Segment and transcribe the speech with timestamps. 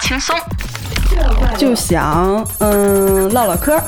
[0.00, 0.36] 轻松，
[1.56, 3.80] 就想嗯唠唠嗑。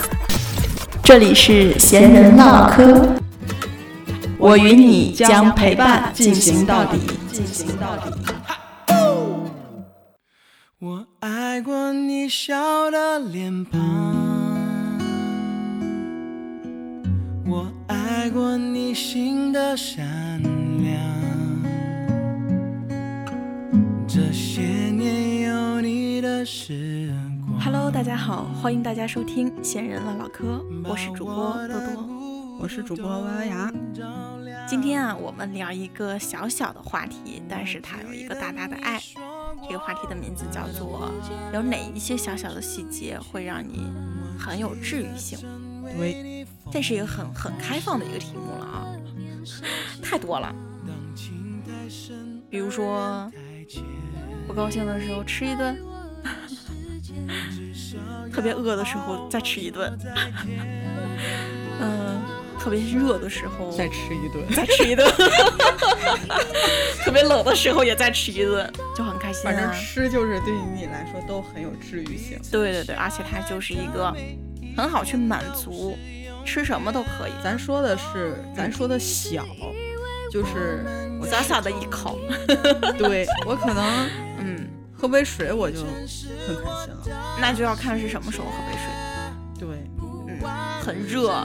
[1.02, 3.08] 这里是闲人唠唠嗑，
[4.38, 7.00] 我与你将陪伴进行到底。
[7.32, 8.12] 进行到底。
[10.78, 13.80] 我爱过你笑的脸庞，
[17.46, 20.02] 我爱过你心的善
[20.82, 21.21] 良。
[27.60, 32.58] Hello，大家好，欢迎大家收听闲人唠唠嗑，我是主播多多。
[32.58, 33.72] 我是主播歪歪牙。
[34.66, 39.00] 今天啊，我们聊一个小小的话题，但是它有一个大大的爱。
[39.68, 41.12] 这个话题的名字叫做：
[41.54, 43.86] 有哪一些小小的细节会让你
[44.36, 45.38] 很有治愈性？
[45.96, 48.84] 对，这是一个很很开放的一个题目了啊，
[50.02, 50.52] 太多了。
[52.50, 53.30] 比如说，
[54.48, 55.78] 不高兴的时候吃一顿，
[58.32, 59.98] 特别饿的时候再吃一顿，
[61.80, 62.20] 嗯，
[62.58, 64.42] 特别热的时候再吃一顿。
[64.54, 65.06] 再吃一顿，
[67.04, 69.74] 特别冷的时候也再吃一顿，就很开心反正啊。
[69.74, 72.38] 吃就是对于你来说都很有治愈性。
[72.50, 74.14] 对对对，而且它就是一个
[74.76, 75.98] 很好去满足，
[76.44, 79.44] 吃什么都可以，咱说的是，咱说的小，
[80.32, 80.86] 就是
[81.20, 82.18] 我小小的一口，
[82.96, 84.31] 对我可能嗯，
[85.02, 87.36] 喝杯水我就很开心了。
[87.40, 88.86] 那就要看是什么时候喝杯水。
[89.58, 90.38] 对，嗯，
[90.80, 91.44] 很热、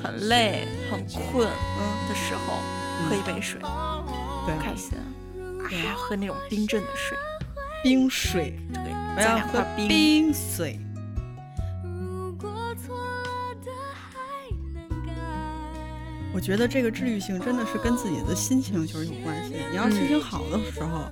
[0.00, 2.62] 很累、很困嗯，的时候，
[3.08, 4.92] 喝一杯水，对，开心。
[5.68, 7.18] 还要喝那种冰镇的水，
[7.82, 8.84] 冰水，对，
[9.16, 9.88] 我要喝冰。
[9.88, 10.78] 冰水。
[16.32, 19.58] 我觉得这个治愈性真的是跟自己的心情就是有关系的。
[19.70, 21.10] 你要心情好的时候，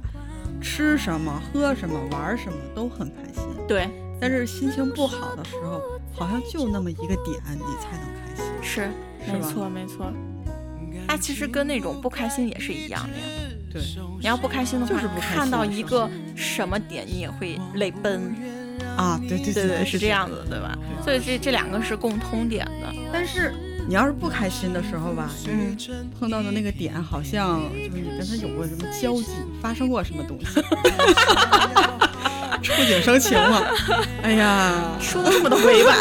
[0.64, 3.44] 吃什么、喝什么、玩什么都很开心。
[3.68, 3.86] 对，
[4.18, 8.44] 但是心情不好的时候，好像就那么一个点，你才能开心。
[8.62, 8.90] 是，
[9.26, 10.10] 是没错没错。
[11.06, 13.24] 它其实跟那种不开心也是一样的呀。
[13.70, 13.82] 对，
[14.18, 18.34] 你要不开心的话，就是不开心看到一个什么点，你也会泪奔。
[18.96, 20.76] 啊，对对对对，是这样子的，对吧？
[21.02, 22.92] 所以这这两个是共通点的。
[23.12, 23.52] 但是
[23.86, 25.76] 你要是不开心的时候吧，嗯，
[26.18, 29.26] 碰到的那个点好像就是你跟他有过什么交集，
[29.60, 30.62] 发生过什么东西，
[32.62, 33.62] 触景生情嘛。
[34.22, 35.96] 哎呀，说的那么的委婉。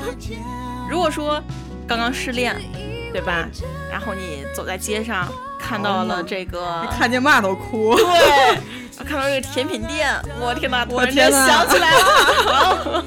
[0.88, 1.42] 如果说
[1.86, 2.56] 刚刚失恋，
[3.12, 3.46] 对吧？
[3.90, 7.94] 然后你走在街上看到了这个，看见嘛都哭。
[7.94, 8.58] 对，
[9.04, 10.84] 看到这个甜品店，我天哪！
[10.84, 13.04] 突然间天哪想起来了，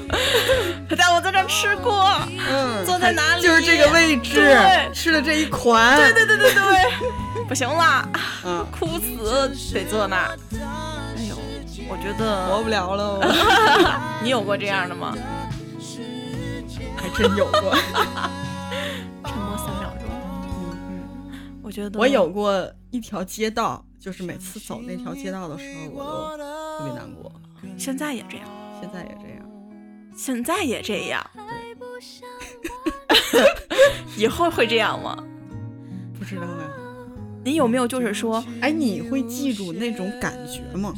[0.96, 2.10] 但我在这吃过，
[2.50, 3.42] 嗯坐在哪里？
[3.42, 5.96] 就是这个位置对，吃的这一款。
[5.96, 8.08] 对对对对对， 不行了，
[8.44, 10.38] 嗯，哭死，得坐那儿。
[11.16, 11.36] 哎呦，
[11.88, 13.20] 我觉得活不了了，
[14.22, 15.14] 你有过这样的吗？
[16.96, 17.74] 还真有过。
[19.24, 20.08] 沉默三秒钟。
[20.50, 27.30] 嗯，我觉得我有过一条街道，就是每次走那条街道的时候，我都特别难过。
[27.76, 28.48] 现在也这样，
[28.80, 29.46] 现在也这样。
[30.16, 31.24] 现在也这样，
[34.16, 35.22] 以后会这样吗？
[36.18, 36.70] 不知道呀。
[37.44, 40.94] 你有没有就是说，哎，你会记住那种感觉吗？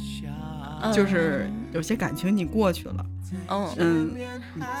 [0.81, 3.05] 嗯就是有些感情你过去了，
[3.47, 4.15] 嗯，嗯，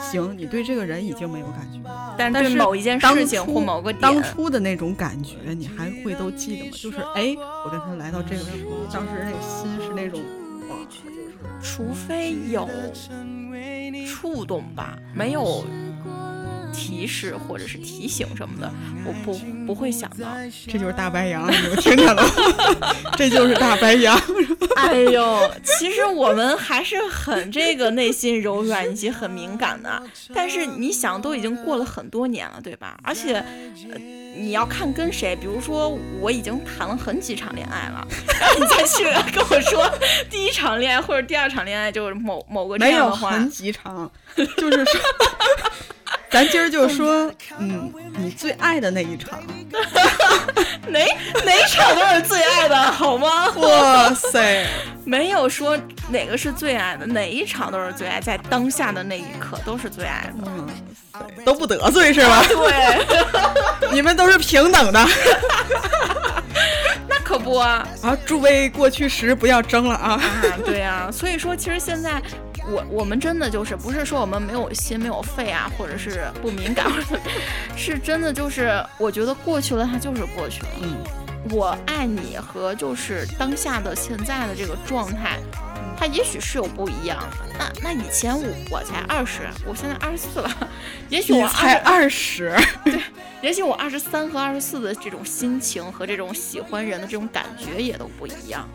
[0.01, 1.79] 行，你对这个人已经没有感觉，
[2.17, 6.71] 但是但是对某一件事情初或某个点，当初的那种感觉，你还会都记得吗？
[6.73, 10.19] 就是哎，我跟他来到这个时候，当时那个心是那种，
[10.69, 11.29] 哇，就是
[11.61, 12.69] 除非有
[14.07, 15.63] 触动吧，没有
[16.73, 18.69] 提示或者是提醒什么的，
[19.05, 19.33] 我不
[19.65, 20.27] 不会想到。
[20.67, 22.29] 这就是大白羊，你们听见了吗？
[23.15, 24.19] 这就是大白羊。
[24.75, 30.01] 哎呦，其实我们还是很这个内心柔软以及很敏感的。
[30.33, 32.97] 但是你想，都已经过了很多年了，对吧？
[33.03, 33.35] 而且，
[33.91, 33.99] 呃，
[34.35, 35.35] 你要看跟谁。
[35.35, 38.07] 比如说，我已经谈了很几场恋爱了，
[38.39, 39.89] 然后你再去跟我说
[40.29, 45.01] 第一场恋爱或者第二场恋爱就是某某个这没有样的话，很几场，就是说，
[46.33, 49.39] 咱今儿就说，嗯，你最爱的那一场，
[50.89, 50.99] 哪
[51.45, 53.51] 哪一场都是最爱的，好吗？
[53.57, 54.65] 哇塞，
[55.05, 55.77] 没有说
[56.09, 60.47] 哪个是最爱的，哪一场都是最爱，在当下的那一刻都是最爱的。
[60.47, 60.67] 嗯，
[61.45, 62.43] 都不得罪是吧？
[62.49, 65.07] 对，你们都是平等的。
[67.07, 67.87] 那可不啊。
[68.01, 70.13] 啊，诸位过去时不要争了啊！
[70.13, 70.21] 啊，
[70.65, 72.19] 对啊，所以说其实现在
[72.71, 76.87] 我我们真的就是不是说我们没有心没有肺啊，或者是不敏感，
[77.75, 80.69] 是真的就是我觉得过去了它就是过去了。
[80.81, 80.95] 嗯，
[81.51, 85.39] 我爱你和就是当下的现在的这个状态，
[85.97, 87.55] 它它也许是有不一样的。
[87.57, 90.69] 那那以前我我才二十，我现在二十四了，
[91.07, 92.99] 也许我你才二十， 对，
[93.41, 98.67] 也许我二十三和二十四的这种心情和这种喜欢人的这种感觉也都不一样。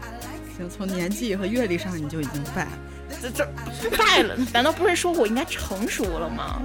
[0.56, 2.70] 行，从年纪和阅历上你就已经败了。
[3.22, 3.46] 这这
[3.96, 6.60] 败了，难道不是说我应该成熟了吗？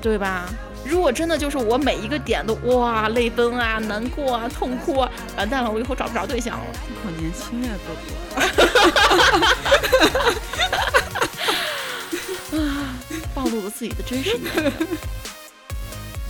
[0.00, 0.48] 对吧？
[0.84, 6.64] 如果真的就是我每一个点都哇泪奔啊、难过啊、痛哭啊，完蛋了，我以后找不着对象了。
[6.88, 8.06] 你好年轻呀，多多。
[13.34, 14.72] 暴露了自己的真实年龄。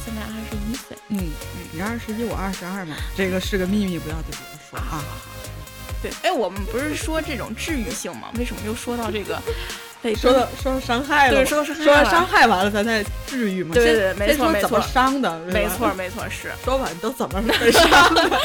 [0.04, 1.30] 现在二十一岁，嗯，
[1.70, 5.04] 你二十一，我二十二嘛，这个是个秘密，不要对别人说啊。
[6.02, 8.28] 对，哎，我们不是说这种治愈性吗？
[8.38, 9.40] 为什么又说到这个
[10.00, 13.74] 被说到说到伤害了嘛，对说到伤害说到了伤害完了，咱再治愈嘛。
[13.74, 16.52] 对对对没错没错伤的，没错，没错，是。
[16.64, 18.30] 说完都怎么被伤的？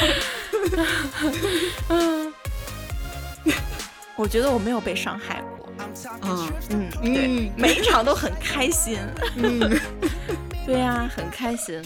[4.16, 5.68] 我觉得我没有被伤害过，
[6.22, 8.98] 嗯嗯，对，嗯每一场都很开心，
[9.36, 9.80] 嗯
[10.66, 11.82] 对呀、很开心。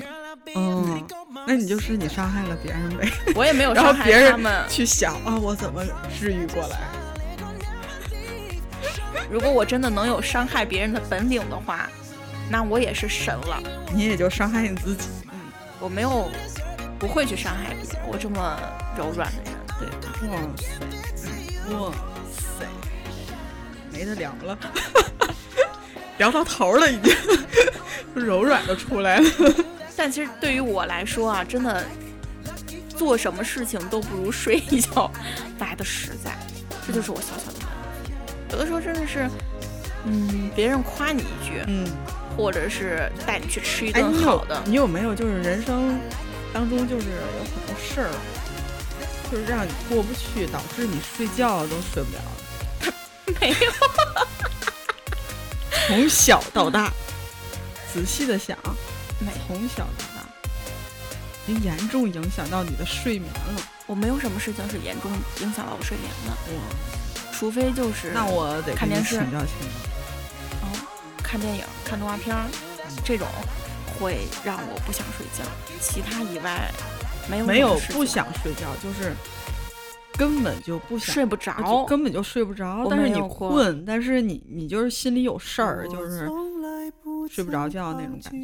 [0.54, 1.06] 嗯，
[1.50, 4.68] 那你就是你伤害了别人呗， 我也没有然后伤害别人他们。
[4.68, 5.82] 去想啊，我怎么
[6.20, 6.78] 治愈过来？
[9.32, 11.88] 如果我真的能有伤害别人的本领的话，
[12.50, 13.62] 那我也是神了。
[13.94, 15.08] 你也就伤害你自己。
[15.32, 15.38] 嗯
[15.80, 16.28] 我没有
[16.98, 18.58] 不会去伤害别人，我这么
[18.94, 19.88] 柔软的人，对
[20.28, 20.34] 吧？
[20.34, 20.38] 哇
[21.14, 21.30] 塞，
[21.72, 21.90] 哇
[22.30, 22.66] 塞，
[23.90, 24.58] 没得聊了，
[26.18, 27.14] 聊到头了已经，
[28.14, 29.24] 柔软的出来了。
[29.98, 31.84] 但其实对于我来说啊，真的
[32.96, 35.10] 做什么事情都不如睡一觉
[35.58, 36.38] 来的实在，
[36.86, 37.58] 这就是我小小的。
[38.52, 39.28] 有的时候真的是，
[40.06, 41.84] 嗯，别人夸你一句，嗯，
[42.36, 45.98] 或者是带你去吃一哎，顿好的，你有没有就是人生
[46.54, 48.10] 当中就是有很多事儿，
[49.32, 52.22] 就是让你过不去，导致你睡觉都睡不了
[52.86, 52.94] 了？
[53.40, 53.56] 没有，
[55.88, 56.92] 从小到大，
[57.92, 58.70] 仔细的想，没
[59.46, 60.26] 从小到大，
[61.46, 63.62] 已经严重影响到你的睡眠了。
[63.86, 65.10] 我没有什么事情是严重
[65.40, 69.16] 影响到我睡眠的，我，除非就是那我得看电视。
[69.16, 69.66] 请教请教。
[70.62, 70.66] 哦，
[71.22, 72.46] 看电影、看动画片儿
[73.04, 73.26] 这种
[73.98, 75.42] 会让我不想睡觉，
[75.80, 76.70] 其他以外
[77.30, 79.14] 没有没有不想睡觉，就是
[80.12, 82.86] 根本就不想睡不就着，根本就睡不着。
[82.90, 86.28] 但是你困，但是你你就是心里有事儿，就是
[87.30, 88.38] 睡不着觉那种感觉，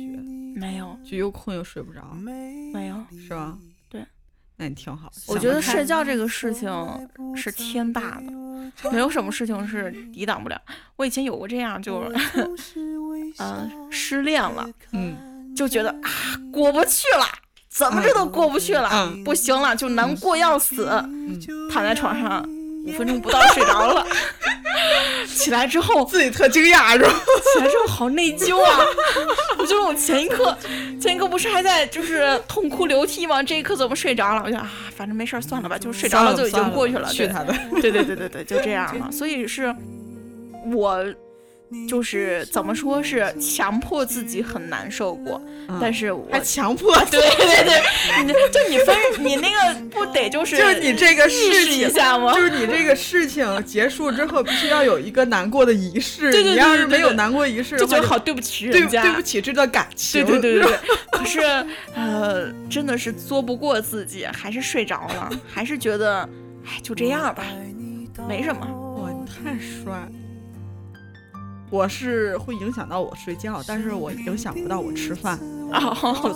[0.54, 0.96] 没有。
[1.04, 2.96] 就又困又睡不着，没有。
[3.20, 3.56] 是吧？
[3.88, 4.04] 对，
[4.56, 5.10] 那你挺好。
[5.26, 6.70] 我觉得睡觉这个事情
[7.36, 10.60] 是天大的，没有什么事情是抵挡不了。
[10.96, 12.02] 我以前有过这样，就
[12.56, 12.80] 是
[13.38, 15.16] 呃失恋了，嗯。
[15.54, 16.10] 就觉得啊
[16.52, 17.24] 过不去了，
[17.68, 19.22] 怎么着都过不去了，嗯。
[19.22, 21.40] 不行了，就难过要死，嗯，
[21.70, 22.44] 躺在床上
[22.86, 24.06] 五分钟不到睡着了，
[25.26, 27.08] 起来之后自己特惊讶是吧？
[27.54, 28.80] 起来之后好内疚啊！
[29.58, 30.56] 我觉得我前一刻，
[31.00, 33.42] 前一刻不是还在就是痛哭流涕吗？
[33.42, 34.42] 这一刻怎么睡着了？
[34.44, 37.08] 我就啊，反正没事儿，算了吧，就是睡着了就已经过去了。
[37.08, 37.54] 对去他的。
[37.80, 39.10] 对对对对对，就这样了。
[39.10, 39.74] 所以是
[40.72, 41.02] 我
[41.88, 52.34] 就是怎么说是强迫自己很难受过，嗯但是我还强迫对对对，你就你分你那个不得就是就是你这个意事情，下吗？
[52.34, 56.32] 就是你这个事情结束之后，必须要有一个难过的仪式。
[56.32, 60.24] 对对对你要是没有难过仪式就觉得好对不起对人家，对不起这段感情。
[60.24, 60.78] 对对对对对，
[61.12, 61.40] 可是
[61.94, 66.28] 呃，真的是作不过自己，还是睡着了，还是觉得，
[66.66, 67.44] 哎，就这样吧，
[68.28, 68.66] 没什么。
[69.02, 69.92] 哇，你太帅！
[71.70, 75.38] 我是会影响到我睡觉，但是我影响不到我吃饭。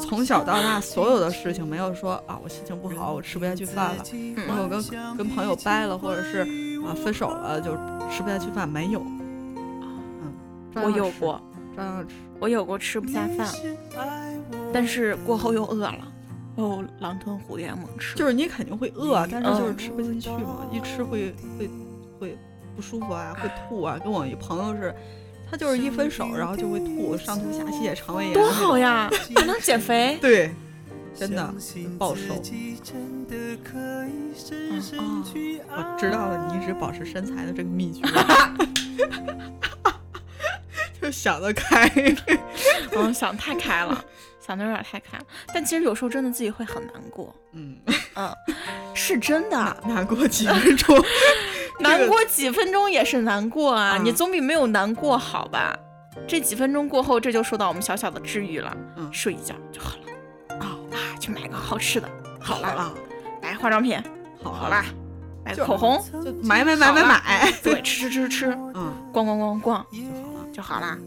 [0.02, 4.04] 从小到大，所有的事情没有说啊，我心情不好，我吃不下去饭了，
[4.47, 4.82] 然后我跟
[5.16, 6.40] 跟朋友掰了，或者是
[6.85, 7.73] 啊分手了，就
[8.11, 9.00] 吃不下去饭，没有。
[9.00, 10.35] 嗯，
[10.75, 11.40] 照我有过，
[11.76, 12.14] 照样吃。
[12.40, 13.47] 我有过吃不下饭，
[14.73, 16.12] 但是过后又饿了，
[16.56, 18.16] 哦，狼吞虎咽猛吃。
[18.16, 21.70] 就是你肯定会饿，但是就是嗯吃不进去嘛，一吃会会
[22.18, 22.38] 会
[22.78, 23.99] 不舒服啊，会吐啊。
[23.99, 24.94] 跟我一朋友是，
[25.50, 28.35] 他就是一分手，然后就会吐，上吐下泻，肠胃炎。
[28.35, 28.78] 多好！
[28.78, 30.16] 呀，还能减肥。
[30.23, 30.52] 对，
[31.12, 31.52] 真的
[31.99, 32.40] 暴瘦。
[32.94, 33.26] 嗯
[34.97, 35.25] 哦，
[35.76, 38.02] 我知道了，你一直保持身材的这个秘诀。
[41.02, 41.90] 就想得开，
[42.97, 44.04] 嗯，想太开了，
[44.49, 45.25] 想的有点太开了。
[45.55, 47.76] 但其实有时候真的自己会很难过，嗯，
[48.17, 48.35] 嗯，
[48.95, 49.76] 是真的。
[49.87, 51.05] 难过几分钟，
[51.81, 55.78] 难过几分钟也是难过啊，嗯你总比没有难过好吧？
[56.26, 60.57] 这几分钟过后，这就受到我们小小的治愈了，嗯睡一觉就好了。
[60.57, 62.09] 啊、啊，去买个好吃的，
[62.40, 62.95] 好了，好了，
[63.43, 64.02] 买化妆品，
[64.43, 64.85] 好好啦，
[65.55, 70.49] 就买口红，就买买买买买，对，吃吃吃吃，嗯，逛逛逛逛就好了。
[70.52, 70.99] 就好啦。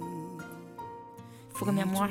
[1.53, 2.07] 敷个面膜，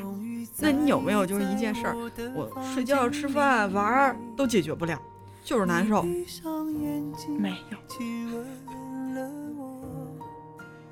[0.60, 1.96] 那你有没有就是一件事儿，
[2.34, 5.00] 我睡觉、吃饭、玩儿都解决不了，
[5.42, 6.02] 就是难受？
[6.02, 7.78] 没有。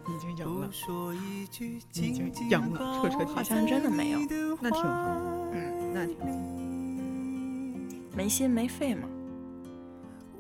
[0.07, 0.71] 你已经赢了，
[1.93, 3.45] 你已经赢了，彻彻底好底。
[3.45, 4.19] 像真的没有，
[4.61, 5.17] 那挺好，
[5.53, 6.27] 嗯，那挺好。
[8.17, 9.07] 没心没肺嘛，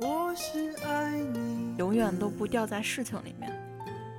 [0.00, 3.52] 我是爱你，永远都不掉在事情里面，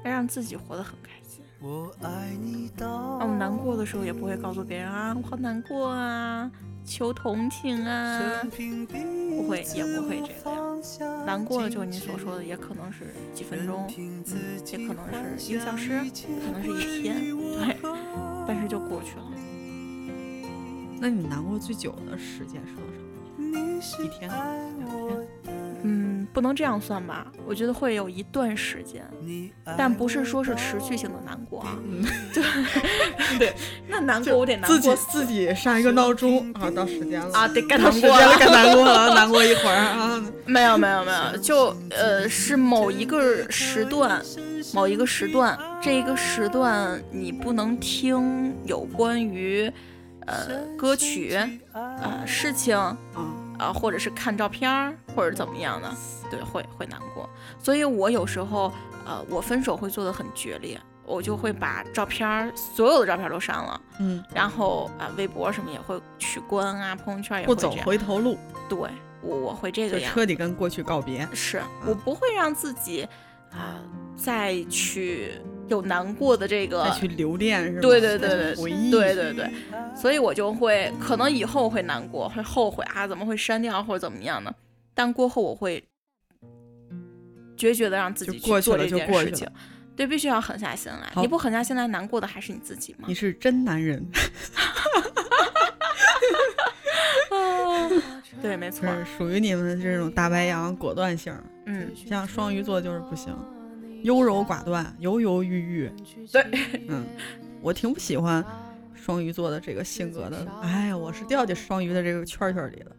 [0.06, 1.19] 要让自己活得很开心。
[1.62, 6.50] 我爱你到那我们难过的时候也不会告诉别人啊，我好难过啊，
[6.86, 10.80] 求同情啊，不不会，也不会这个样。
[11.26, 14.24] 难过了，就你所说的，也可能是几分钟，嗯，
[14.72, 17.76] 也可能是一个小时，可能是一天，对，
[18.48, 19.26] 但是就过去了。
[21.02, 22.94] 那你难过最久的时间是多少？
[24.02, 25.28] 一天、两天？
[25.84, 27.28] 嗯，不能这样算吧？
[27.46, 29.04] 我觉得会有一段时间，
[29.78, 31.78] 但不是说是持续性的难过啊。
[31.84, 32.06] 嗯，
[33.40, 33.54] 对，
[33.88, 38.16] 那难过我得难过自己自己上一个闹钟啊，到时间了啊，得该到难过了。
[38.16, 40.24] 时间了，该难过了， 难过一会儿啊。
[40.46, 44.22] 没有没有没有，就呃是某一个时段，
[44.74, 49.72] 某一个时段，这一个时段你不能听有关于
[50.26, 51.38] 呃歌曲
[51.74, 52.76] 呃事情
[53.16, 55.94] 嗯啊、或者是看照片儿或者怎么样的，
[56.32, 57.30] 对，会会难过。
[57.62, 58.72] 所以我有时候
[59.06, 67.86] 呃我分手会做的很决裂，我就会把照片儿所有的照片儿都删了，嗯，然后啊、微博什么也会取关啊，朋友圈也不走会这样。
[67.86, 68.38] 回头路，
[68.70, 68.80] 对，
[69.22, 70.14] 我我会这个样。
[70.14, 71.28] 彻底跟过去告别。
[71.34, 73.08] 是我不会让自己
[73.52, 73.82] 啊、
[74.16, 77.82] 再去有难过的这个再，去留恋是吧？
[77.82, 79.50] 对对对对回忆，对对对，
[79.96, 84.54] 所以我就会可能以后会难过，会后悔啊，怎么会删掉或者怎么样呢？
[84.94, 85.84] 但过后我会
[87.56, 89.48] 决绝的让自己去做这就过去件事情。
[89.96, 91.12] 对，必须要狠下心来。
[91.22, 93.14] 你不狠下心来，难过的还是你自己吗你？
[93.14, 94.04] 是真男人，
[98.42, 98.88] 对，没错。
[98.88, 103.36] 是属于你们这种大白羊果断性儿，嗯，像双鱼座就是不行，
[104.04, 105.92] 优柔寡断，犹犹豫豫。
[106.32, 106.46] 对，
[106.88, 107.06] 嗯，
[107.62, 108.44] 我挺不喜欢
[108.94, 110.48] 双鱼座的这个性格的。
[110.62, 112.92] 哎呀，我是掉进双鱼的这个圈圈里了。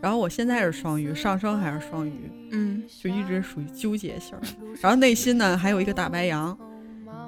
[0.00, 4.36] 然后我现在是双鱼，上升还是双鱼，嗯就一直属于纠结型。
[4.80, 6.56] 然后内心呢还有一个大白羊，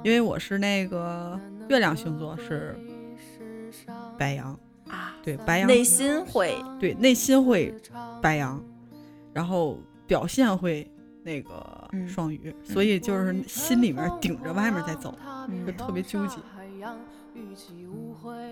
[0.03, 2.79] 因为我是那个月亮星座是
[4.19, 4.57] 白羊，
[4.87, 7.73] 啊，对白羊，内心会对内心会
[8.21, 8.63] 白羊，
[9.33, 10.89] 然后表现会
[11.23, 16.37] 那个嗯双鱼，所以就是心里面顶着外面在走，嗯就特别纠结。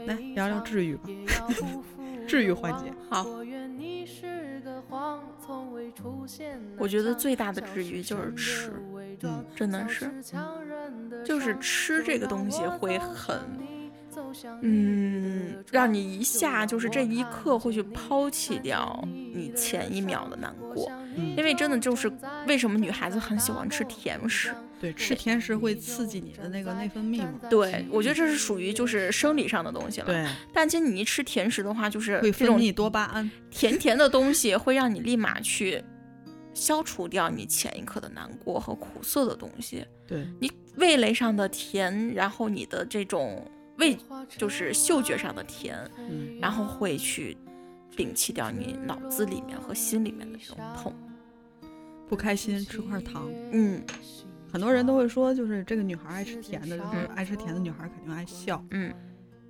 [0.05, 1.03] 来聊聊治愈吧，
[2.27, 2.91] 治愈环节。
[3.09, 3.25] 好。
[6.77, 8.73] 我觉得最大的治愈就是吃，
[9.23, 10.11] 嗯，真的是，
[11.25, 13.39] 就是吃这个东西会很，
[14.61, 22.11] 嗯，让你一下就是这一刻会去抛弃掉你前一秒的难过，嗯因为真的就是
[22.47, 27.33] 为什么女孩子很喜欢吃甜食，对，吃甜食会刺激你的那个内分泌嘛？
[27.49, 30.07] 对我觉得这是属于就是生理上的东西了。
[30.07, 33.29] 对，但其实你一吃甜食的话，就是会分泌多巴胺。
[33.49, 35.83] 甜甜的东西会让你立马去
[36.53, 39.85] 消除掉你前一刻的难过和苦涩的东西。
[40.07, 43.43] 对，你味蕾上的甜，然后你的这种
[43.77, 47.37] 味就是嗅觉上的甜，嗯，然后会去
[47.95, 50.93] 摒弃掉你脑子里面和心里面的这种痛。
[52.07, 53.29] 不开心吃块糖。
[53.51, 53.81] 嗯
[54.49, 58.93] 很多人都会说，就是这个女孩爱吃甜的，就是爱吃甜的女孩肯定爱笑，嗯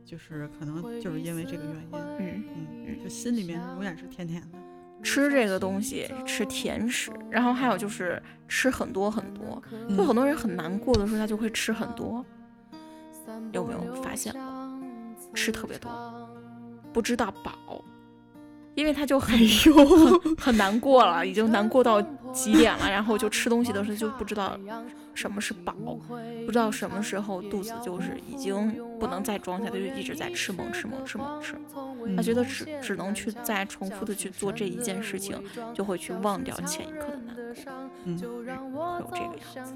[0.04, 1.90] 就是可能就是因为这个原因。
[2.20, 2.44] 嗯，
[2.88, 4.58] 嗯，就心里面永远是甜甜的。
[5.04, 9.62] 吃这个东西，吃甜食，然后还有就是吃很多很多。
[9.72, 12.26] 嗯就很多人很难过的时候，他就会吃很多。
[13.52, 14.42] 有没有发现过？
[15.34, 15.92] 吃特别多，
[16.94, 17.84] 不知道饱，
[18.76, 19.48] 因为他就 很哎，
[20.38, 24.58] 很难过了，已经难过到极点了，然后就吃东西的时候就不知道
[25.14, 25.74] 什么是饱，
[26.46, 31.56] 不知道什么时候肚子就是已经不能再装下，他就一直在吃猛吃猛吃猛吃，
[32.16, 35.42] 他觉得只只能去再重复的去做这一件事情，
[35.74, 37.36] 就会去忘掉前一刻的难
[37.66, 38.18] 过，嗯
[39.04, 39.76] 会有这个样子。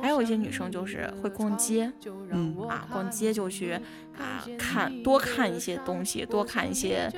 [0.00, 1.92] 还有一些女生就是会逛街
[2.30, 3.72] 嗯啊，逛街就去
[4.16, 7.10] 啊看多看一些东西，多看一些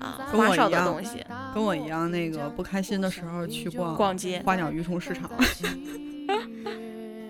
[0.00, 4.42] 啊跟我花哨的东西，跟我一样，那个不开心的时候去逛逛街。
[4.44, 5.30] 花鸟鱼虫市场，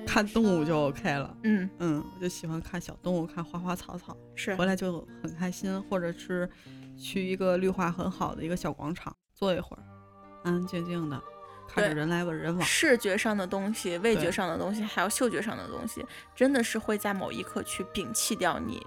[0.08, 1.36] 看动物就 OK 了。
[1.42, 4.16] 嗯嗯，我就喜欢看小动物，看花花草草。
[4.34, 6.48] 是，回来就很开心，或者是
[6.96, 9.82] 去一个绿化很好的一个小广场坐一会儿，
[10.44, 11.22] 安安静静的
[11.68, 18.84] 看着人来，人往，视觉上的东西、味觉上的东西，还有嗅觉上的东西，真的是会在某一刻去摒弃掉你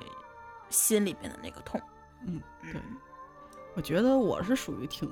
[0.69, 1.79] 心里边的那个痛。
[2.25, 2.81] 嗯，对，
[3.75, 5.07] 我觉得我是属于挺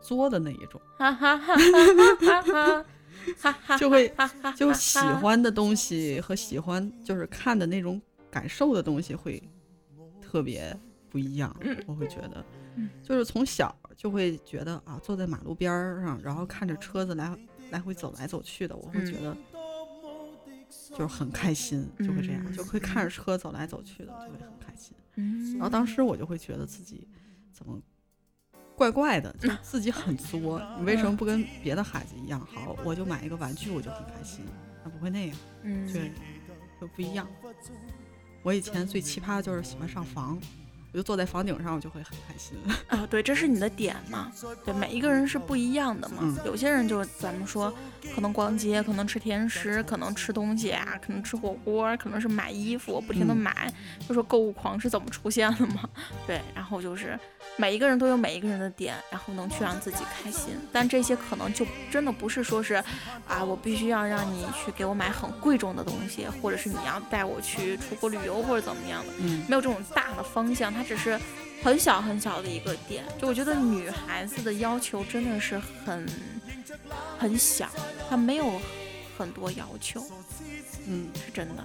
[0.00, 0.80] 作的那一种。
[0.96, 2.84] 哈哈哈哈哈哈。
[3.78, 4.12] 就会
[4.56, 8.00] 就喜欢的东西和喜欢就是看的那种
[8.30, 9.42] 感受的东西会
[10.20, 10.76] 特别
[11.08, 11.54] 不一样。
[11.86, 12.44] 我会觉得
[12.76, 17.36] 嗯，就是从小就会觉得啊，坐在马路边儿上，然后看着车子来
[17.70, 19.36] 来回走来走去的，我会觉得
[20.90, 24.94] 就是很开心，就会这样，嗯就会看着车走来走去的，就会很开心。
[25.16, 27.06] 嗯，然后当时我就会觉得自己
[27.52, 27.80] 怎么
[28.80, 30.58] 怪怪的，就自己很作。
[30.80, 32.40] 你为什么不跟别的孩子一样？
[32.40, 34.42] 好，我就买一个玩具，我就很开心。
[34.82, 36.10] 他不会那样，嗯，对，
[36.80, 37.28] 就不一样。
[38.42, 40.40] 我以前最奇葩的就是喜欢上房，
[40.92, 42.56] 我就坐在房顶上，我就会很开心。
[42.88, 44.30] 啊，对，这是你的点嘛？
[44.64, 46.18] 对，每一个人是不一样的嘛。
[46.22, 47.72] 嗯有些人就是咱们说，
[48.14, 53.72] 可能逛街，可能吃甜食，可能吃东西啊，可能吃火锅，可能是买衣服，不停的嗯买。
[54.08, 55.88] 就说购物狂是怎么出现的嘛？
[56.26, 57.18] 对，然后就是
[57.56, 60.54] 每一个人都有每一个人的点，然后能去让自己开心。
[60.72, 62.82] 但这些可能就真的不是说是
[63.28, 69.12] 啊，我必须要让你去给我买很贵重的东西，或者是你要带我去出国旅游或者怎么样的。
[69.18, 71.20] 嗯没有这种大的方向，它只是
[71.62, 73.04] 很小很小的一个点。
[73.20, 76.08] 就我觉得女孩子的要求真的是很
[77.18, 77.68] 很小，
[78.08, 78.58] 她没有
[79.18, 80.02] 很多要求，
[80.86, 81.62] 嗯，是真的。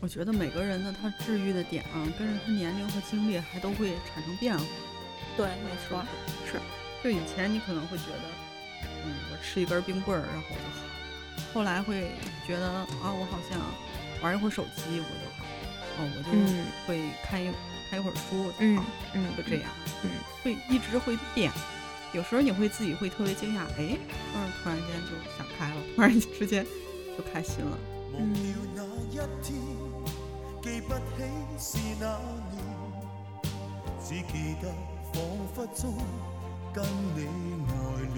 [0.00, 4.62] 我觉得每个人的他治愈的点啊，跟着他年龄和经历还都会产生变化。
[5.34, 6.04] 对，没错，
[6.44, 6.60] 是。
[7.02, 8.28] 就以前你可能会觉得，
[8.82, 10.84] 嗯，我吃一根冰棍儿，然后我就好。
[11.54, 12.10] 后来会
[12.46, 13.58] 觉得啊，我好像
[14.22, 15.44] 玩一会儿手机我就好，
[15.98, 17.52] 哦，我就嗯会看一
[17.90, 19.70] 看一会儿书就嗯好，嗯，就这样，
[20.02, 20.10] 嗯，
[20.42, 21.50] 会一直会变。
[22.12, 23.98] 有时候你会自己会特别惊讶，哎，
[24.32, 26.64] 突然突然间就想开了，突然之间
[27.16, 27.76] 就开心了。
[28.12, 28.40] 忘掉
[28.76, 29.52] 那一天，
[30.62, 30.98] 記不起
[31.58, 32.06] 是哪
[32.52, 32.54] 年，
[34.00, 34.64] 只記得
[35.12, 35.14] 彷
[35.56, 35.82] 彿中
[36.72, 36.84] 跟
[37.16, 37.18] 你
[37.68, 37.72] 愛
[38.14, 38.16] 戀，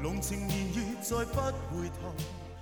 [0.00, 1.34] 濃情言語再不
[1.74, 2.14] 回頭，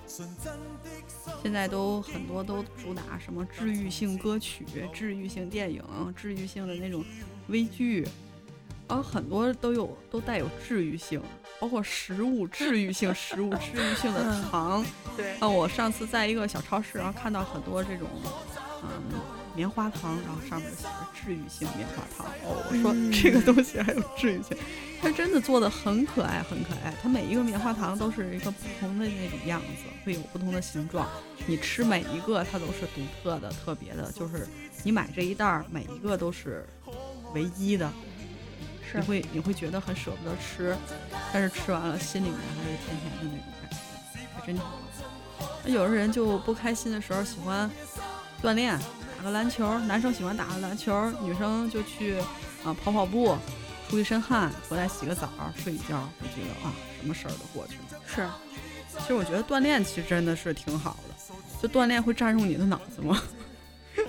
[0.09, 1.33] 純真的心。
[1.42, 5.83] 現在都很多都主打什么治愈性歌曲、治愈性电影、
[6.16, 7.05] 治愈性的那种
[7.49, 8.09] 微剧，
[8.88, 11.23] 然后很多都有都带有治愈性，
[11.61, 14.85] 包括食物治愈性食物、治愈性的糖。
[15.16, 18.09] 对，啊，我上次在一个小超市，然后看到很多这种，
[18.83, 19.21] 嗯，
[19.59, 22.25] 棉花糖，然后上面写着治愈性棉花糖。
[22.44, 24.57] 哦，我说嗯这个东西还有治愈性，
[25.03, 26.94] 它真的做的很可爱，很可爱。
[27.03, 31.09] 它每一个棉花糖都是一个不同的那种样子，会有不同的形状。
[31.44, 34.47] 你吃每一个，它都是独特的、特别的，就是
[34.85, 36.64] 你买这一袋儿，每一个都是
[37.35, 37.90] 唯一的。
[38.94, 40.75] 你会你会觉得很舍不得吃，
[41.33, 43.77] 但是吃完了心里面还是甜甜的那种感觉，
[44.35, 44.79] 还真挺好。
[45.64, 47.71] 那有的人就不开心的时候喜欢
[48.40, 48.85] 锻炼，打
[49.22, 52.18] 个篮球，男生喜欢打个篮球，女生就去
[52.64, 53.37] 啊跑跑步，
[53.88, 57.85] 出一身汗，回来洗个澡，睡一觉，我觉得啊什么事儿都过去了。
[58.07, 58.28] 是，
[58.98, 61.14] 其实我觉得锻炼其实真的是挺好的，
[61.61, 63.20] 就锻炼会占用你的脑子吗？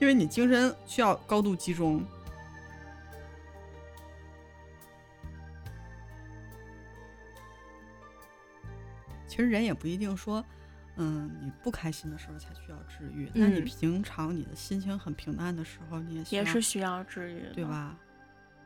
[0.00, 2.04] 因为你精神需要高度集中。
[9.28, 10.44] 其实人也不一定说，
[10.96, 13.30] 嗯，你不开心的时候才需要治愈。
[13.34, 17.64] 那你嗯平常你的心情很平淡的时候，你也需要也是需要治愈，对？
[17.64, 17.96] 吧？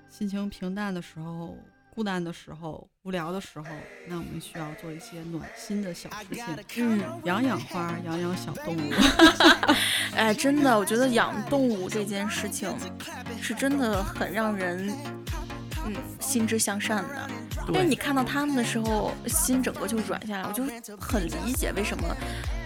[0.09, 1.57] 心情平淡的时候、
[1.91, 3.67] 孤单的时候、无聊的时候，
[4.07, 6.27] 那我们需要做一些暖心的小事
[6.69, 8.93] 情，嗯，养养花，养养小动物。
[10.15, 12.73] 哎，真的，我觉得养动物这件事情
[13.41, 14.89] 是真的很让人，
[15.87, 17.31] 嗯，心之向善的。
[17.69, 20.65] 因为你看到他们的时候，心整个就软下来，我就
[21.01, 22.05] 很理解为什么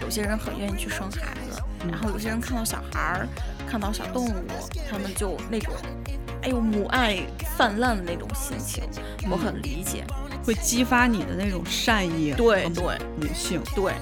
[0.01, 1.91] 有些人很愿意去生孩子，嗯。
[1.91, 3.27] 然后有些人看到小孩儿、
[3.67, 4.33] 看到小动物，
[4.89, 5.73] 他们就那种，
[6.43, 7.19] 哎呦，母爱
[7.57, 8.83] 泛滥的那种心情，
[9.29, 10.03] 我很理解。
[10.43, 12.97] 会激发你的那种善意，对对。
[13.19, 13.93] 女性，对，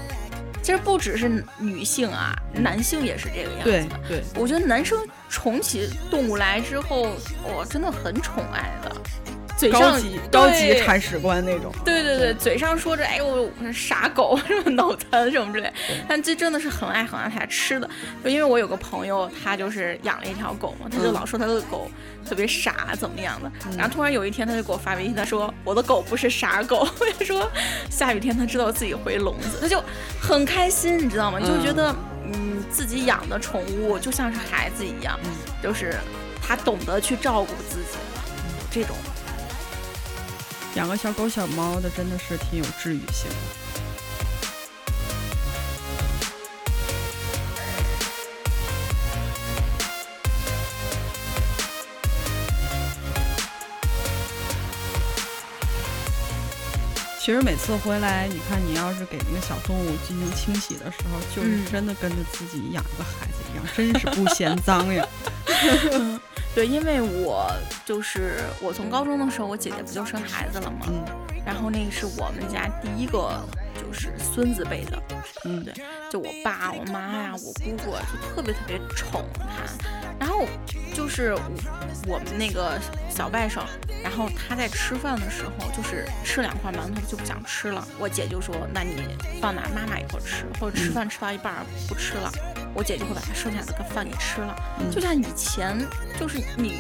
[0.61, 3.99] 其实不只是女性啊，男性也是这个样子的。
[4.07, 4.97] 对，我觉得男生
[5.29, 7.09] 宠起动物来之后，
[7.43, 8.95] 哇，真的很宠爱的，
[9.59, 11.71] 嘴上高级高级对铲屎官那种。
[11.83, 15.71] 对对对，嘴上说着哎呦我是傻狗什么脑残什么之类，
[16.07, 17.89] 但这真的是很爱很爱它吃的。
[18.23, 21.13] 就因为我有个朋友，他就是养了一条狗嘛，他就嗯。
[21.13, 21.91] 老说他的狗
[22.25, 27.51] 特别傻怎么样的，然后突然有一天他就给我发微信，他说我的狗不是傻狗， 我就说
[27.89, 29.83] 下雨天他知道自己回笼子，他就
[30.21, 31.39] 很开心，你知道吗？
[31.41, 31.93] 你就觉得
[32.31, 35.19] 嗯，自己养的宠物就像是孩子一样，
[35.61, 35.95] 就是
[36.41, 38.23] 他懂得去照顾自己了，
[38.71, 38.95] 这种。
[40.75, 43.68] 养个小狗小猫的真的是挺有治愈性的。
[57.29, 65.07] 其实每次回来，你看你要是给那个小动物进行清洗的时候，就是嗯真的跟着自己养一个孩子一样，真是不嫌脏呀。
[66.55, 67.51] 对，因为我
[67.85, 70.87] 就是我从高中的时候，我姐姐不就生孩子了吗？
[70.87, 71.05] 嗯
[71.45, 73.39] 然后那个是我们家第一个
[73.75, 75.01] 就是孙子辈的，
[75.45, 75.73] 嗯对，
[76.09, 79.45] 就我爸、我妈呀、我姑姑啊就特别特别宠他。
[80.19, 80.45] 然后
[80.93, 81.41] 就是我
[82.07, 82.77] 我们那个
[83.09, 83.63] 小外甥，
[84.03, 88.95] 然后他在吃饭的时候，就是吃两块馒头就不想吃了，我姐就说：“那你
[89.41, 92.29] 放哪儿，妈妈一块儿吃，或者吃饭吃到一半儿不吃了，
[92.73, 94.55] 我姐就会把他剩下的个饭给吃了。
[94.79, 95.77] 嗯就像以前，
[96.19, 96.79] 就是你。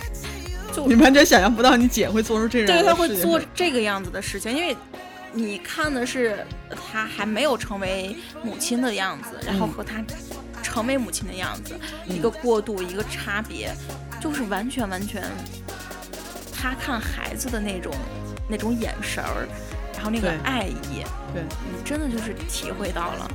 [0.71, 4.77] 就你完全想象不到你姐会做出这种对，她会做这个样子的事情，因为
[5.33, 10.03] 你看的是他还没有成为母亲的样子，然后嗯和他
[10.61, 12.15] 成为母亲的样子，嗯。
[12.15, 13.73] 一个过渡，一个差别，
[14.21, 15.23] 就是完全完全，
[16.51, 17.93] 他看孩子的那种
[18.49, 19.47] 那种眼神儿，
[19.93, 23.29] 然后那个爱意，对，你真的就是体会到了。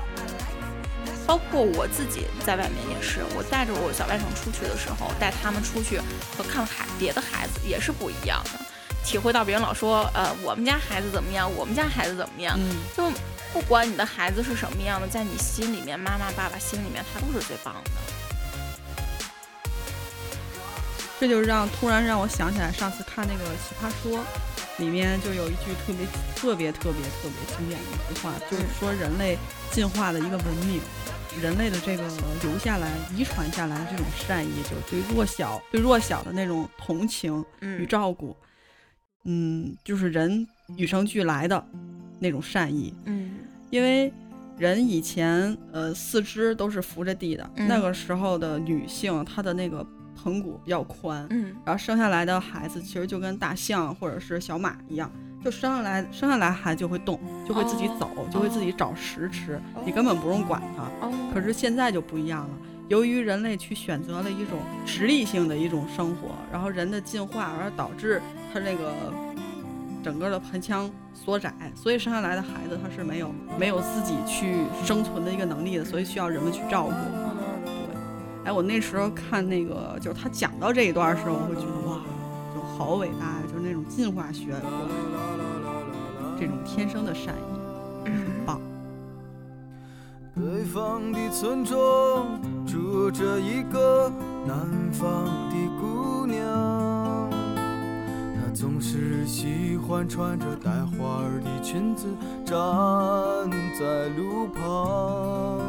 [1.27, 5.99] 包括我自己在外面也是，我带着我小外甥出去的时候，带他们出去
[6.37, 8.61] 和看孩别的孩子也是不一样的，
[9.05, 13.11] 体会到别人老说，呃，我们家孩子怎么样，我们家孩子怎么样，嗯，就
[13.53, 17.91] 不管你的孩子是什么样的，在你心里面，妈妈、爸爸心里面，他都是最棒的。
[21.21, 24.19] 这就让突然让我想起来上次看那个《奇葩说》，
[24.79, 29.39] 里面就有一句特别特别特别特别经典的一句话，就是说人类
[29.71, 30.81] 进化的一个文明，
[31.41, 32.03] 人类的这个
[32.43, 37.87] 留下来、遗传下来的这种善意，就是对弱小、对弱小的那种同情与嗯。
[37.87, 38.47] 照顾，嗯，
[39.83, 41.65] 就是人与生俱来的
[42.19, 42.95] 那种善意。
[43.07, 43.31] 嗯
[43.71, 44.13] 因为
[44.57, 49.85] 人以前呃四肢都是扶着地的，嗯那个时候的女性她的那个
[50.23, 55.11] 盆骨比较宽，嗯然后生下来的孩子其实就跟大象或者是小马一样，
[55.45, 60.85] 就生下来生下来孩子就会动，就会自己走，哦就会自己找食吃，你根本不用管它。
[61.05, 62.55] 哦，可是现在就不一样了，
[62.87, 68.23] 由于人类去选择了一种直立性的一种生活，然后人的进化而导致
[68.55, 68.93] 他那个
[70.01, 76.93] 整个的盆腔缩窄，所以生下来的孩子他是没有没有自己去生存的一个能力的，所以需要人们去照顾。
[77.65, 77.97] 对，
[78.45, 81.99] 哎，我那时候看那个就是他讲到这一段的时候，我会觉得哇，
[82.55, 84.87] 就好伟大呀，就是那种进化学过来
[86.23, 88.15] 的这种天生的善意，很
[88.47, 88.61] 棒。
[90.37, 94.09] 北方的村庄住着一个
[94.47, 94.57] 南
[94.93, 95.57] 方的
[98.65, 102.07] 总是喜欢穿着带花儿的裙子
[102.47, 102.57] 站
[103.79, 105.61] 在路旁。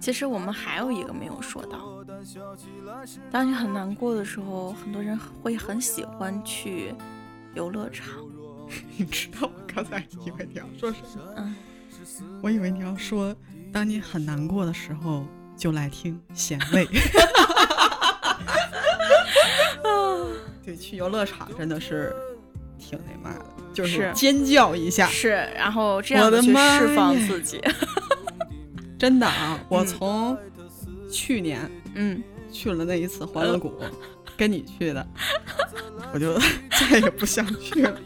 [0.00, 2.02] 其实我们还有一个没有说到，
[3.30, 6.94] 当你很难过的时候，很多人会很喜欢去
[7.52, 8.08] 游乐场。
[8.96, 11.34] 你知道我刚才以为你要说什么？
[11.36, 11.54] 嗯，
[12.42, 13.36] 我以为你要说，
[13.70, 16.88] 当你很难过的时候，就来听咸味。
[20.64, 22.14] 对，去游乐场真的是
[22.78, 23.44] 挺那嘛的，
[23.74, 25.06] 就是是尖叫一下。
[25.06, 27.60] 是，然后这样去释放自己。
[28.98, 30.38] 真的啊，我嗯从
[31.10, 32.22] 去年嗯，
[32.52, 33.74] 去了那一次欢乐谷，
[34.36, 35.04] 跟你去的，
[36.14, 36.38] 我就
[36.70, 38.00] 再也不想去了。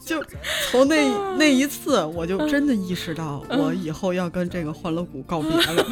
[0.00, 0.22] 就
[0.70, 5.86] 从那那一次，我就真的意识到，我以后要跟这个欢乐谷告别了。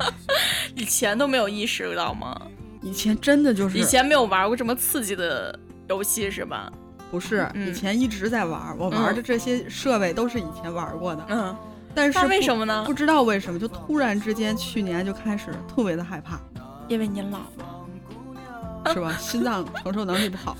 [0.74, 2.40] 以前都没有意识到吗？
[2.82, 6.70] 以前真的就是以前没有玩过这么刺激的游戏是吧？
[7.10, 11.56] 不是，嗯以前一直在玩儿，我玩的这些设备都是以前玩过的，嗯，
[11.94, 12.92] 但是为不什么呢不？
[12.94, 16.40] 知道为什么，就突然之间去年就开始特别的害怕，
[16.88, 18.92] 因为你老了。
[18.92, 19.12] 是吧？
[19.20, 20.56] 心脏承受能力不好。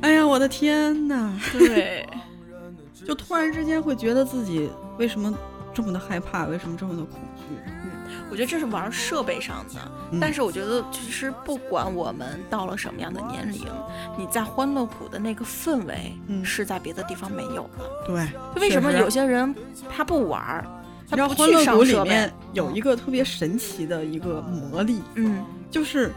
[0.00, 1.32] 哎呀，我的天呐！
[1.52, 2.08] 对，
[3.04, 5.32] 就突然之间会觉得自己为什么
[5.74, 7.31] 这么的害怕，为什么这么的恐惧？
[8.32, 13.66] 我觉得这是玩设备上的，嗯但是我觉得其实不管我们到了什么样的年龄，
[14.16, 17.84] 你在欢乐谷的那个氛围嗯是在别的地方没有的。
[18.06, 18.26] 对，
[18.58, 19.54] 为什么有些人
[19.94, 20.64] 他不玩儿，
[21.10, 26.10] 你知道欢乐谷里面有一个特别神奇的一个魔力，嗯，就是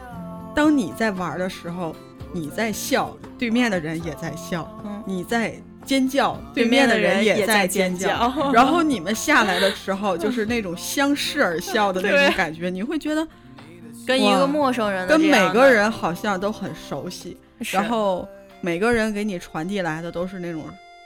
[0.54, 1.94] 当你在玩的时候，
[2.32, 13.26] 你在笑，对面的人也在笑；嗯你在尖叫，对面的人也在尖叫， 然后你们下来的时候就是那种相视而笑的那种感觉，你会觉得
[14.06, 17.36] 跟一个陌生人，跟每个人好像都很熟悉，
[17.70, 18.28] 然后
[18.60, 20.64] 每个人给你传递来的都是那种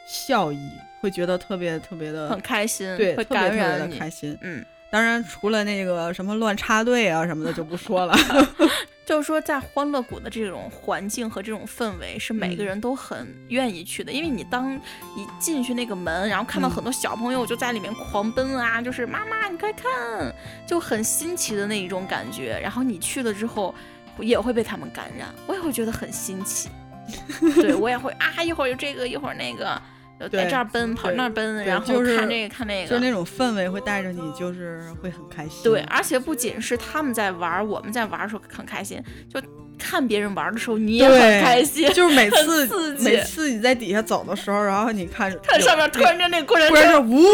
[0.08, 0.58] 笑意，
[1.00, 3.62] 会觉得特别特别的很开心，对，会特别特别。
[3.78, 4.36] 的开心。
[4.42, 8.16] 嗯，当然除了那个什么乱插队啊什么的就不说了。
[9.10, 14.12] 就是说，在欢乐谷的这种环境和这种氛围，是每个嗯人都很愿意去的。
[14.12, 14.72] 因为你当
[15.16, 20.32] 一进去那个门，然后看到嗯很多小朋友就在里面狂奔啊，就是妈妈，你快看，
[20.64, 22.56] 就很新奇的那一种感觉。
[22.62, 23.74] 然后你去了之后，
[24.20, 26.68] 也会被他们感染，我也会觉得很新奇。
[27.60, 29.82] 对我也会啊，一会儿就这个，一会儿那个，就
[30.28, 35.62] 在这儿奔，跑那儿奔，然后就是看这个看那个，就是那种氛围会带着你，就是会很开心。
[35.62, 39.02] 对，而且不仅是他们在玩儿，我们在玩儿的时候很开心，
[39.32, 39.40] 就
[39.78, 41.90] 看别人玩儿的时候你也很开心。
[41.94, 47.24] 就是每次每次你在底下走的时候，然后你看有看上面突然间那个过山车，呜，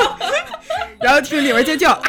[1.00, 2.02] 然后听里面尖叫啊，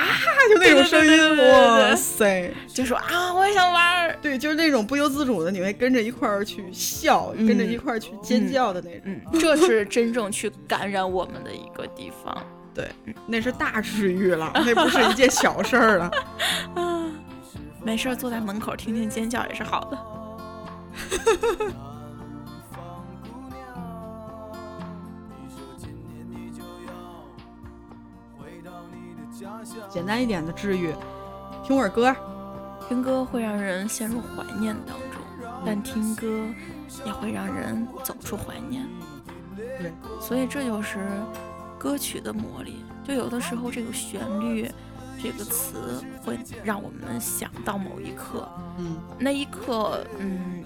[0.50, 2.52] 就那种声音，哇塞！
[2.68, 3.82] 就说啊，我也想玩
[4.12, 4.18] 儿。
[4.22, 9.02] 对，就是那种不由自主的，你会跟着一块儿去笑，嗯跟着一块儿去尖叫的那种。
[9.06, 12.36] 嗯，这是真正去感染我们的一个地方。
[12.74, 12.90] 对
[13.26, 16.12] 那是大治愈了，那不是一件小事儿了。
[16.76, 17.12] 啊
[17.84, 19.98] 没事儿，坐在门口听听尖叫也是好的。
[29.90, 30.94] 简单一点的治愈，
[31.64, 32.16] 听会儿歌，
[32.92, 35.22] 听歌会让人陷入怀念当中，
[35.66, 36.44] 但听歌
[37.06, 38.86] 也会让人走出怀念。
[39.56, 41.00] 对，所以这就是
[41.80, 42.84] 歌曲的魔力。
[43.02, 44.70] 就有的时候这个旋律、
[45.24, 48.46] 这个词会让我们想到某一刻，
[48.78, 50.62] 嗯那一刻，嗯，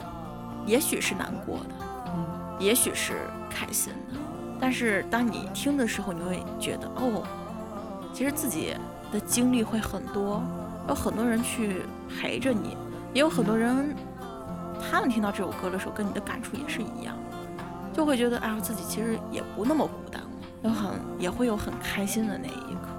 [0.66, 1.76] 也许是难过的，
[2.08, 3.14] 嗯，也许是
[3.52, 4.18] 开心的，
[4.60, 7.24] 但是当你听的时候，你会觉得，哦，
[8.12, 8.74] 其实自己
[9.12, 10.44] 的经历会很多，
[10.88, 12.78] 有很多人去陪着你，
[13.14, 13.96] 也有很多人，
[14.80, 17.16] 他们听到这首歌的时候，跟你的感触也是一样，
[17.94, 20.30] 就会觉得，哎，自己其实也不那么孤单了，
[20.64, 22.95] 有很也会有很开心的那一刻。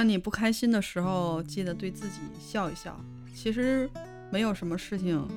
[0.00, 2.98] 当你不开心的时候，记得对自己笑一笑。
[3.34, 3.86] 其实
[4.30, 5.28] 没有什么事情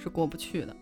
[0.00, 0.76] 是过不去的。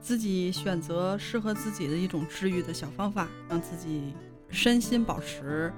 [0.00, 4.12] 自己选择适合自己的一种治愈的小方法，让自己
[4.48, 5.72] 身心保持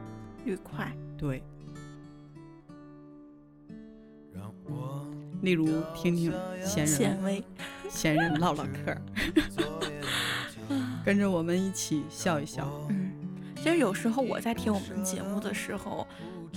[0.47, 1.43] 愉快，对。
[4.33, 5.07] 让我
[5.43, 6.33] 例如听听
[6.65, 7.45] 闲人。
[7.91, 8.97] 闲人唠唠嗑，
[11.05, 12.67] 跟着我们一起笑一笑。
[12.89, 13.04] 嗯，
[13.65, 16.07] 其实有时候我在听我们节目的时候，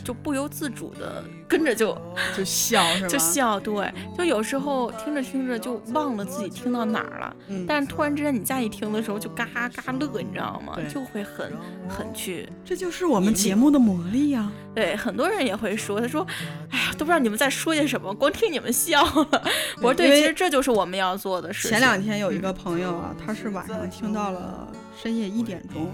[0.04, 1.98] 就不由自主的跟着就
[2.36, 3.08] 就笑是吧？
[3.08, 10.78] 就笑，对，就有时候听着听着就忘了自己听到哪儿了，嗯，但是突然之间你再一听的时候就嘎嘎乐，你知道吗？
[10.93, 11.50] 就会很
[11.88, 16.28] 很去，这就是我们节目的魔力呀、对，很多人也会说，他说，
[16.72, 19.43] 哎呀，都不知道你们在说些什么，光听你们笑了。
[19.78, 21.72] 我说对，其实这就是我们要做的事情。
[21.72, 24.67] 前两天有一个朋友啊，他是晚上听到了
[25.02, 25.88] 深夜一点钟，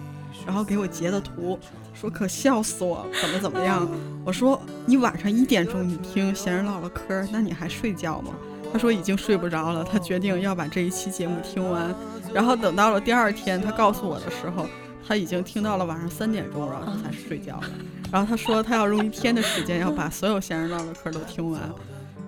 [0.45, 1.57] 然后给我截的图，
[1.93, 3.87] 说可笑死我，怎么怎么样。
[4.25, 8.33] 我说你晚上一点钟你听闲人唠唠嗑，那你还睡觉吗？
[8.71, 11.93] 他说已经睡不着了，他决定要把这一期节目听完。
[12.33, 14.67] 然后等到了第二天，他告诉我的时候，
[15.07, 17.69] 他已经听到了晚上三点钟，然后他才睡觉了。
[18.11, 21.61] 然后他说他要用一天的时间要把所有闲人唠唠嗑都听完。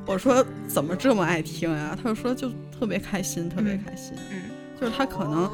[0.06, 1.98] 我说怎么这么爱听呀？
[2.02, 2.48] 他就说就
[2.78, 4.14] 特别开心，特别开心。
[4.32, 4.42] 嗯，
[4.80, 5.50] 就是他可能，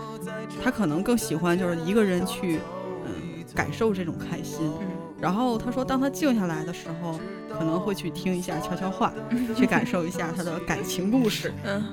[0.64, 2.60] 他可能更喜欢就是一个人去，
[3.06, 4.72] 嗯，感受这种开心。
[4.80, 4.88] 嗯
[5.22, 7.20] 然后他说，当他静下来的时候，
[7.56, 9.14] 可能会去听一下悄悄话，
[9.56, 11.54] 去感受一下他的感情故事。
[11.64, 11.84] 嗯，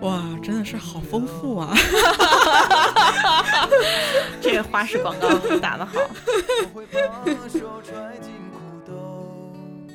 [0.00, 1.72] 哇，真的是好丰富啊！
[4.42, 6.00] 这个花式广告打得好。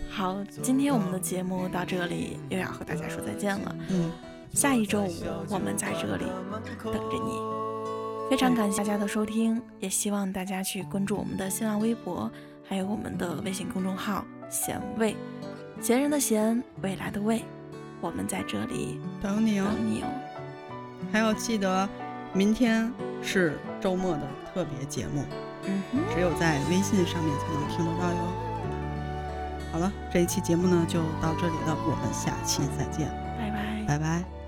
[0.10, 3.76] 好，今天我们的节目到这里又要和大家说再见了。
[3.90, 4.10] 嗯，
[4.54, 5.14] 下一周五
[5.50, 6.26] 我们在这里
[6.84, 8.30] 等着你。
[8.30, 12.30] 非常感谢大家的收听，也希望大家去关注我们的新浪微博，
[12.68, 15.16] 还有我们的微信公众号“贤味”，
[15.82, 17.42] 闲人的闲，未来的未，
[18.00, 19.66] 我们在这里等你哦。
[19.66, 20.08] 等你哦。
[21.12, 21.90] 还有记得，
[22.32, 22.92] 明天
[23.24, 24.22] 是周末的
[24.54, 25.24] 特别节目，
[25.66, 28.18] 嗯哼，只有在微信上面才能听得到哟。
[29.72, 33.10] 好了，这一期节目呢就到这里了，我们下期再见，
[33.40, 33.86] 拜拜。
[33.88, 34.39] 拜拜。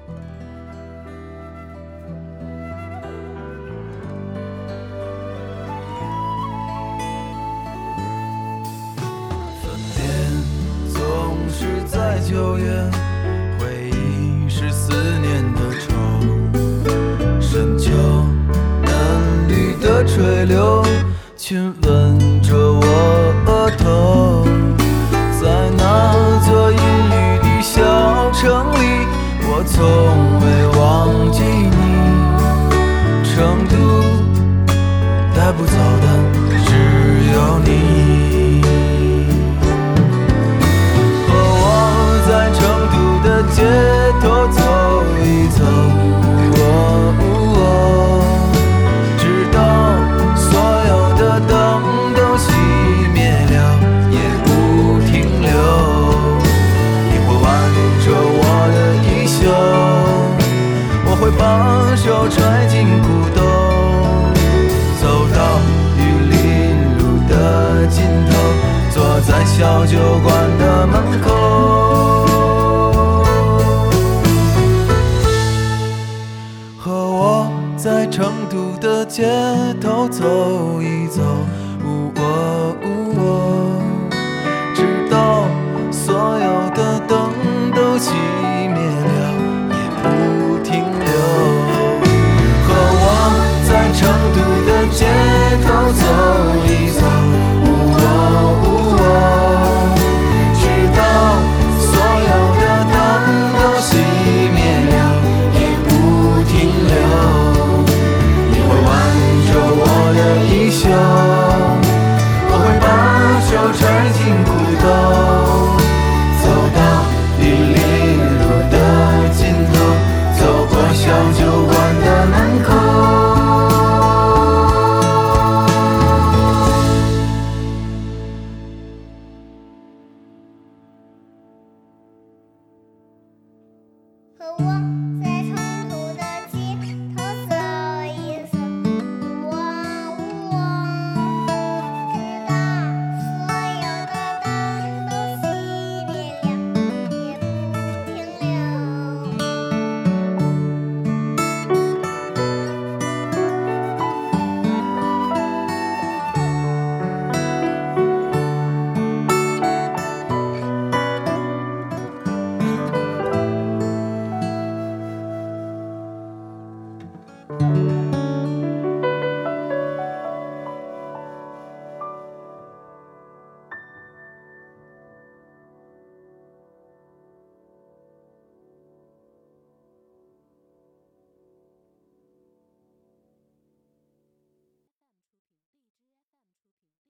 [12.27, 13.10] 九月。
[80.19, 80.50] 头